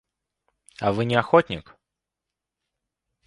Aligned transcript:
А 0.79 0.91
вы 0.95 1.05
не 1.05 1.13
охотник? 1.21 1.65